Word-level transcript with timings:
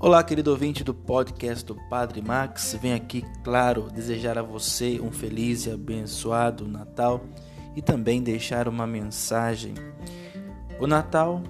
Olá, 0.00 0.22
querido 0.22 0.52
ouvinte 0.52 0.84
do 0.84 0.94
podcast 0.94 1.64
do 1.64 1.74
Padre 1.74 2.22
Max. 2.22 2.78
Venho 2.80 2.94
aqui, 2.94 3.24
claro, 3.42 3.90
desejar 3.92 4.38
a 4.38 4.42
você 4.42 5.00
um 5.00 5.10
feliz 5.10 5.66
e 5.66 5.72
abençoado 5.72 6.68
Natal 6.68 7.20
e 7.74 7.82
também 7.82 8.22
deixar 8.22 8.68
uma 8.68 8.86
mensagem. 8.86 9.74
O 10.78 10.86
Natal 10.86 11.42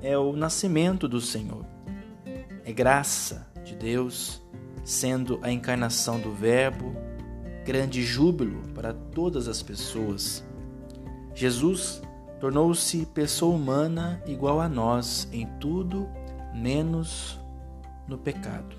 é 0.00 0.16
o 0.16 0.32
nascimento 0.32 1.08
do 1.08 1.20
Senhor, 1.20 1.66
é 2.64 2.72
graça 2.72 3.48
de 3.64 3.74
Deus, 3.74 4.40
sendo 4.84 5.40
a 5.42 5.50
encarnação 5.50 6.20
do 6.20 6.32
Verbo, 6.32 6.94
grande 7.64 8.04
júbilo 8.04 8.62
para 8.76 8.94
todas 8.94 9.48
as 9.48 9.60
pessoas. 9.60 10.46
Jesus 11.34 12.00
tornou-se 12.38 13.06
pessoa 13.06 13.56
humana 13.56 14.22
igual 14.24 14.60
a 14.60 14.68
nós 14.68 15.28
em 15.32 15.48
tudo, 15.58 16.08
menos 16.54 17.40
no 18.08 18.18
pecado. 18.18 18.76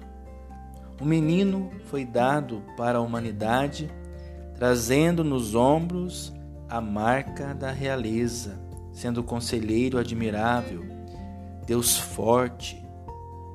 O 0.99 1.05
menino 1.05 1.71
foi 1.85 2.03
dado 2.03 2.63
para 2.75 2.97
a 2.97 3.01
humanidade, 3.01 3.89
trazendo 4.55 5.23
nos 5.23 5.55
ombros 5.55 6.33
a 6.67 6.81
marca 6.81 7.53
da 7.53 7.71
realeza, 7.71 8.59
sendo 8.91 9.23
conselheiro 9.23 9.97
admirável, 9.97 10.83
Deus 11.65 11.97
forte, 11.97 12.83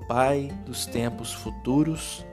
Pai 0.07 0.53
dos 0.67 0.85
tempos 0.85 1.33
futuros, 1.33 2.25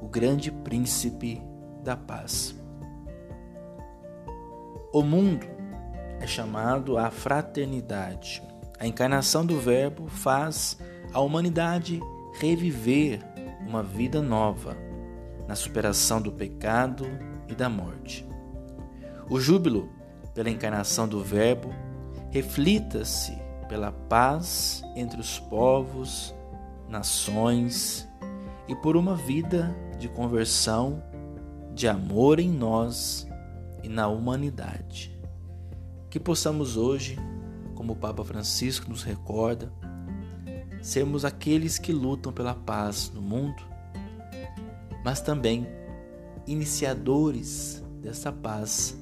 o 0.00 0.08
grande 0.08 0.50
príncipe 0.50 1.42
da 1.82 1.94
paz. 1.94 2.54
O 4.90 5.02
mundo 5.02 5.46
é 6.18 6.26
chamado 6.26 6.96
à 6.96 7.10
fraternidade. 7.10 8.42
A 8.78 8.86
encarnação 8.86 9.44
do 9.44 9.60
Verbo 9.60 10.08
faz 10.08 10.78
a 11.12 11.20
humanidade 11.20 12.00
reviver 12.34 13.20
uma 13.66 13.82
vida 13.82 14.20
nova 14.20 14.76
na 15.46 15.54
superação 15.54 16.20
do 16.20 16.32
pecado 16.32 17.06
e 17.48 17.54
da 17.54 17.68
morte. 17.68 18.26
O 19.28 19.40
júbilo 19.40 19.88
pela 20.34 20.50
encarnação 20.50 21.08
do 21.08 21.22
Verbo 21.22 21.70
reflita-se 22.30 23.38
pela 23.68 23.92
paz 23.92 24.82
entre 24.94 25.20
os 25.20 25.38
povos, 25.38 26.34
nações 26.88 28.08
e 28.68 28.74
por 28.74 28.96
uma 28.96 29.14
vida 29.14 29.74
de 29.98 30.08
conversão, 30.08 31.02
de 31.72 31.88
amor 31.88 32.38
em 32.38 32.50
nós 32.50 33.26
e 33.82 33.88
na 33.88 34.08
humanidade. 34.08 35.18
Que 36.10 36.20
possamos 36.20 36.76
hoje, 36.76 37.18
como 37.74 37.92
o 37.92 37.96
Papa 37.96 38.24
Francisco 38.24 38.88
nos 38.88 39.02
recorda, 39.02 39.72
sermos 40.84 41.24
aqueles 41.24 41.78
que 41.78 41.94
lutam 41.94 42.30
pela 42.30 42.54
paz 42.54 43.10
no 43.14 43.22
mundo, 43.22 43.62
mas 45.02 45.22
também 45.22 45.66
iniciadores 46.46 47.82
dessa 48.02 48.30
paz 48.30 48.94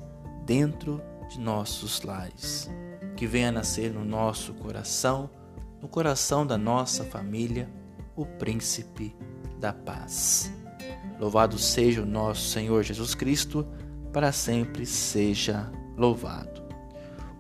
dentro 0.47 1.02
de 1.28 1.41
nossos 1.41 2.00
lares. 2.02 2.70
Que 3.16 3.27
venha 3.27 3.50
nascer 3.50 3.92
no 3.92 4.05
nosso 4.05 4.55
coração, 4.55 5.28
no 5.80 5.89
coração 5.89 6.47
da 6.47 6.56
nossa 6.56 7.02
família, 7.02 7.69
o 8.14 8.24
príncipe 8.24 9.17
da 9.58 9.72
paz. 9.72 10.52
Louvado 11.19 11.58
seja 11.58 12.02
o 12.02 12.06
nosso 12.06 12.48
Senhor 12.48 12.84
Jesus 12.84 13.12
Cristo, 13.12 13.67
para 14.12 14.30
sempre 14.30 14.86
seja 14.86 15.69
louvado. 15.96 16.62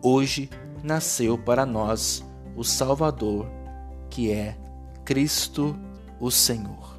Hoje 0.02 0.50
nasceu 0.82 1.38
para 1.38 1.64
nós 1.64 2.24
o 2.56 2.64
Salvador 2.64 3.61
que 4.12 4.30
é 4.30 4.54
Cristo 5.06 5.74
o 6.20 6.30
Senhor. 6.30 6.91